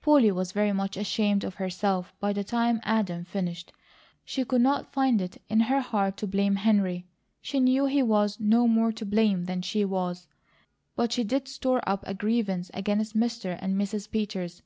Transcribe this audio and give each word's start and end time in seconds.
Polly 0.00 0.30
was 0.30 0.52
very 0.52 0.72
much 0.72 0.96
ashamed 0.96 1.42
of 1.42 1.56
herself 1.56 2.14
by 2.20 2.32
the 2.32 2.44
time 2.44 2.78
Adam 2.84 3.24
finished. 3.24 3.72
She 4.24 4.44
could 4.44 4.60
not 4.60 4.92
find 4.92 5.20
it 5.20 5.42
in 5.48 5.58
her 5.58 5.80
heart 5.80 6.16
to 6.18 6.26
blame 6.28 6.54
Henry; 6.54 7.08
she 7.40 7.58
knew 7.58 7.86
he 7.86 8.00
was 8.00 8.38
no 8.38 8.68
more 8.68 8.92
to 8.92 9.04
blame 9.04 9.46
than 9.46 9.60
she 9.60 9.84
was; 9.84 10.28
but 10.94 11.10
she 11.10 11.24
did 11.24 11.48
store 11.48 11.82
up 11.84 12.04
a 12.06 12.14
grievance 12.14 12.70
against 12.72 13.16
Mr. 13.16 13.58
and 13.60 13.74
Mrs. 13.74 14.08
Peters. 14.08 14.62